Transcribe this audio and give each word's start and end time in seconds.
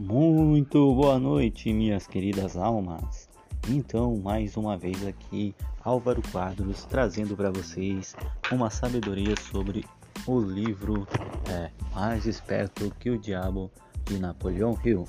Muito 0.00 0.94
boa 0.94 1.18
noite, 1.18 1.70
minhas 1.74 2.06
queridas 2.06 2.56
almas. 2.56 3.28
Então, 3.68 4.16
mais 4.16 4.56
uma 4.56 4.74
vez 4.74 5.06
aqui, 5.06 5.54
Álvaro 5.84 6.22
Quadros 6.32 6.86
trazendo 6.86 7.36
para 7.36 7.50
vocês 7.50 8.16
uma 8.50 8.70
sabedoria 8.70 9.34
sobre 9.36 9.84
o 10.26 10.40
livro 10.40 11.06
é, 11.50 11.70
Mais 11.94 12.24
Esperto 12.24 12.90
que 12.98 13.10
o 13.10 13.18
Diabo 13.18 13.70
de 14.06 14.18
Napoleão 14.18 14.74
Hill. 14.82 15.06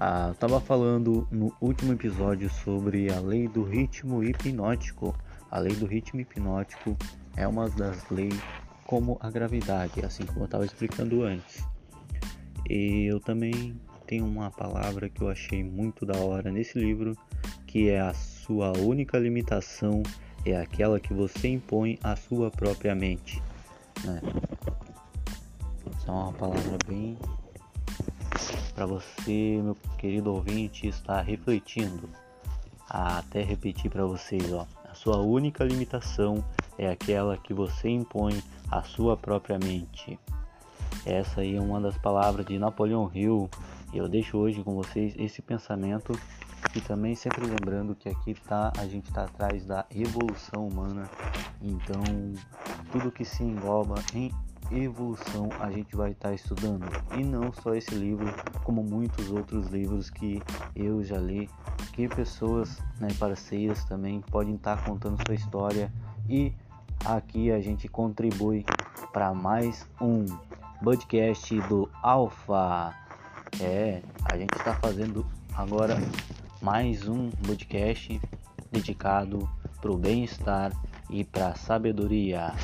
Ah, 0.00 0.34
tava 0.40 0.60
falando 0.60 1.28
no 1.30 1.54
último 1.60 1.92
episódio 1.92 2.50
sobre 2.50 3.12
a 3.12 3.20
lei 3.20 3.46
do 3.46 3.62
ritmo 3.62 4.24
hipnótico. 4.24 5.14
A 5.48 5.60
lei 5.60 5.76
do 5.76 5.86
ritmo 5.86 6.20
hipnótico 6.20 6.96
é 7.36 7.46
uma 7.46 7.70
das 7.70 8.10
leis 8.10 8.42
como 8.84 9.16
a 9.20 9.30
gravidade, 9.30 10.04
assim 10.04 10.26
como 10.26 10.40
eu 10.40 10.46
estava 10.46 10.64
explicando 10.64 11.22
antes. 11.22 11.64
E 12.70 13.06
eu 13.06 13.18
também 13.18 13.74
tenho 14.06 14.24
uma 14.24 14.48
palavra 14.48 15.08
que 15.08 15.20
eu 15.20 15.28
achei 15.28 15.64
muito 15.64 16.06
da 16.06 16.16
hora 16.18 16.52
nesse 16.52 16.78
livro, 16.78 17.16
que 17.66 17.88
é 17.88 18.00
a 18.00 18.14
sua 18.14 18.70
única 18.78 19.18
limitação 19.18 20.04
é 20.46 20.56
aquela 20.56 21.00
que 21.00 21.12
você 21.12 21.48
impõe 21.48 21.98
à 22.00 22.14
sua 22.14 22.48
própria 22.48 22.94
mente. 22.94 23.42
Né? 24.04 24.20
Essa 25.96 26.08
é 26.08 26.12
uma 26.12 26.32
palavra 26.32 26.78
bem 26.86 27.18
para 28.72 28.86
você, 28.86 29.60
meu 29.60 29.76
querido 29.98 30.32
ouvinte, 30.32 30.86
estar 30.86 31.20
refletindo. 31.22 32.08
Até 32.88 33.42
repetir 33.42 33.90
para 33.90 34.06
vocês, 34.06 34.52
ó. 34.52 34.64
A 34.88 34.94
sua 34.94 35.18
única 35.18 35.64
limitação 35.64 36.44
é 36.78 36.88
aquela 36.88 37.36
que 37.36 37.52
você 37.52 37.88
impõe 37.88 38.40
à 38.70 38.80
sua 38.84 39.16
própria 39.16 39.58
mente. 39.58 40.16
Essa 41.04 41.40
aí 41.40 41.56
é 41.56 41.60
uma 41.60 41.80
das 41.80 41.96
palavras 41.96 42.44
de 42.44 42.58
Napoleão 42.58 43.10
Hill. 43.12 43.48
Eu 43.92 44.08
deixo 44.08 44.36
hoje 44.36 44.62
com 44.62 44.74
vocês 44.74 45.14
esse 45.16 45.40
pensamento 45.40 46.12
e 46.76 46.80
também 46.80 47.14
sempre 47.14 47.46
lembrando 47.46 47.94
que 47.94 48.08
aqui 48.08 48.34
tá 48.34 48.70
a 48.78 48.86
gente 48.86 49.08
está 49.08 49.24
atrás 49.24 49.64
da 49.64 49.86
evolução 49.90 50.68
humana. 50.68 51.08
Então 51.62 52.02
tudo 52.92 53.10
que 53.10 53.24
se 53.24 53.42
engloba 53.42 53.94
em 54.14 54.30
evolução 54.70 55.48
a 55.58 55.70
gente 55.70 55.96
vai 55.96 56.10
estar 56.10 56.28
tá 56.28 56.34
estudando. 56.34 56.86
E 57.16 57.24
não 57.24 57.50
só 57.50 57.74
esse 57.74 57.94
livro, 57.94 58.32
como 58.62 58.82
muitos 58.82 59.30
outros 59.30 59.68
livros 59.68 60.10
que 60.10 60.42
eu 60.76 61.02
já 61.02 61.16
li, 61.16 61.48
que 61.94 62.08
pessoas, 62.08 62.78
né, 63.00 63.08
parceiras 63.18 63.84
também 63.84 64.20
podem 64.20 64.54
estar 64.54 64.76
tá 64.76 64.82
contando 64.82 65.20
sua 65.26 65.34
história. 65.34 65.90
E 66.28 66.52
aqui 67.06 67.50
a 67.50 67.60
gente 67.60 67.88
contribui 67.88 68.66
para 69.12 69.32
mais 69.32 69.88
um 70.00 70.26
podcast 70.82 71.60
do 71.68 71.90
Alfa. 72.02 72.94
É, 73.60 74.00
a 74.24 74.36
gente 74.36 74.56
está 74.56 74.74
fazendo 74.74 75.26
agora 75.54 75.96
mais 76.62 77.06
um 77.06 77.28
podcast 77.46 78.18
dedicado 78.72 79.46
para 79.80 79.92
o 79.92 79.96
bem-estar 79.96 80.72
e 81.10 81.22
para 81.22 81.48
a 81.48 81.54
sabedoria. 81.54 82.54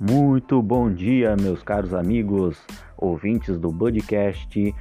Muito 0.00 0.60
bom 0.60 0.92
dia, 0.92 1.36
meus 1.36 1.62
caros 1.62 1.94
amigos, 1.94 2.60
ouvintes 2.96 3.58
do 3.58 3.72
podcast 3.72 4.74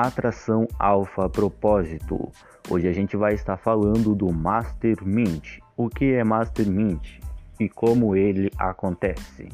Atração 0.00 0.68
Alfa 0.78 1.28
Propósito. 1.28 2.30
Hoje 2.70 2.86
a 2.86 2.92
gente 2.92 3.16
vai 3.16 3.34
estar 3.34 3.56
falando 3.56 4.14
do 4.14 4.32
Master 4.32 5.04
Mint. 5.04 5.58
O 5.76 5.88
que 5.88 6.12
é 6.12 6.22
Master 6.22 6.70
Mint 6.70 7.18
e 7.58 7.68
como 7.68 8.14
ele 8.14 8.48
acontece? 8.56 9.48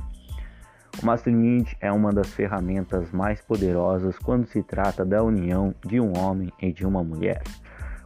O 1.03 1.07
Master 1.07 1.33
Mint 1.33 1.73
é 1.81 1.91
uma 1.91 2.13
das 2.13 2.29
ferramentas 2.29 3.11
mais 3.11 3.41
poderosas 3.41 4.19
quando 4.19 4.47
se 4.47 4.63
trata 4.63 5.03
da 5.03 5.23
união 5.23 5.75
de 5.83 5.99
um 5.99 6.15
homem 6.19 6.53
e 6.61 6.71
de 6.71 6.85
uma 6.85 7.03
mulher. 7.03 7.43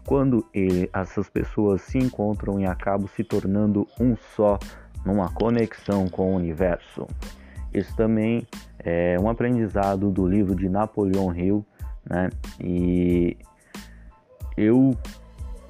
Quando 0.07 0.47
ele, 0.55 0.89
essas 0.93 1.29
pessoas 1.29 1.83
se 1.83 1.99
encontram 1.99 2.61
e 2.61 2.67
acabam 2.67 3.09
se 3.09 3.25
tornando 3.25 3.85
um 3.99 4.17
só 4.37 4.61
numa 5.05 5.29
conexão 5.29 6.07
com 6.07 6.35
o 6.35 6.37
universo. 6.37 7.05
Isso 7.75 7.97
também 7.97 8.47
é 8.79 9.19
um 9.19 9.29
aprendizado 9.29 10.09
do 10.13 10.25
livro 10.25 10.55
de 10.55 10.69
Napoleão 10.69 11.35
Hill 11.35 11.67
né? 12.09 12.31
E 12.61 13.37
eu 14.57 14.97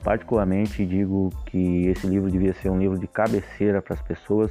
particularmente 0.02 0.86
digo 0.86 1.30
que 1.46 1.88
esse 1.88 2.06
livro 2.06 2.30
devia 2.30 2.54
ser 2.54 2.70
um 2.70 2.78
livro 2.78 2.98
de 2.98 3.06
cabeceira 3.06 3.82
para 3.82 3.94
as 3.94 4.02
pessoas, 4.02 4.50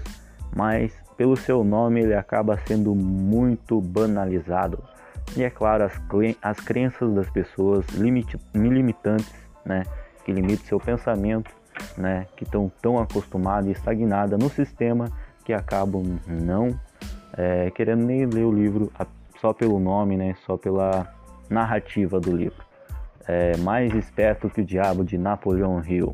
mas 0.56 0.94
pelo 1.16 1.36
seu 1.36 1.64
nome 1.64 2.02
ele 2.02 2.14
acaba 2.14 2.60
sendo 2.68 2.94
muito 2.94 3.82
banalizado. 3.82 4.84
E 5.36 5.44
é 5.44 5.50
claro, 5.50 5.84
as, 5.84 6.00
as 6.42 6.60
crenças 6.60 7.14
das 7.14 7.30
pessoas 7.30 7.86
limit, 7.90 8.38
limitantes, 8.54 9.34
né, 9.66 9.84
que 10.24 10.32
limitam 10.32 10.66
seu 10.66 10.80
pensamento, 10.80 11.52
né, 11.98 12.28
que 12.36 12.44
estão 12.44 12.72
tão 12.82 13.00
acostumadas 13.00 13.68
e 13.68 13.72
estagnadas 13.72 14.40
no 14.40 14.50
sistema 14.50 15.10
que 15.44 15.54
acabam 15.54 16.20
não 16.28 16.78
é, 17.36 17.70
querendo 17.72 18.06
nem 18.06 18.26
ler 18.26 18.44
o 18.44 18.52
livro 18.52 18.92
só 19.40 19.54
pelo 19.54 19.80
nome, 19.80 20.18
né, 20.18 20.36
só 20.46 20.58
pela 20.58 21.17
narrativa 21.50 22.20
do 22.20 22.36
livro. 22.36 22.66
É 23.28 23.58
mais 23.58 23.94
esperto 23.94 24.50
que 24.50 24.62
o 24.62 24.66
diabo 24.66 25.04
de 25.04 25.18
Napoleão 25.18 25.84
Hill. 25.84 26.12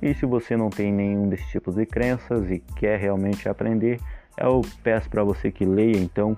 E 0.00 0.14
se 0.14 0.26
você 0.26 0.56
não 0.56 0.70
tem 0.70 0.92
nenhum 0.92 1.28
desses 1.28 1.46
tipos 1.48 1.74
de 1.74 1.86
crenças 1.86 2.50
e 2.50 2.60
quer 2.60 2.98
realmente 2.98 3.48
aprender, 3.48 4.00
eu 4.36 4.60
peço 4.82 5.08
para 5.08 5.24
você 5.24 5.50
que 5.50 5.64
leia 5.64 5.96
então, 5.96 6.36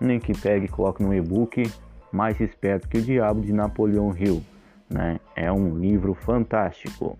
nem 0.00 0.18
que 0.18 0.38
pegue 0.38 0.66
e 0.66 0.68
coloque 0.68 1.02
no 1.02 1.14
e-book 1.14 1.70
Mais 2.10 2.40
Esperto 2.40 2.88
que 2.88 2.98
o 2.98 3.02
Diabo 3.02 3.40
de 3.40 3.52
Napoleão 3.52 4.14
Hill. 4.16 4.42
Né? 4.88 5.18
É 5.34 5.50
um 5.50 5.76
livro 5.78 6.14
fantástico. 6.14 7.18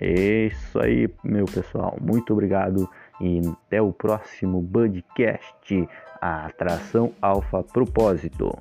É 0.00 0.46
isso 0.46 0.78
aí, 0.80 1.08
meu 1.22 1.46
pessoal. 1.46 1.96
Muito 2.00 2.32
obrigado 2.32 2.88
e 3.20 3.40
até 3.66 3.80
o 3.80 3.92
próximo 3.92 4.62
podcast. 4.62 5.88
A 6.20 6.46
atração 6.46 7.12
alfa 7.22 7.62
propósito. 7.62 8.52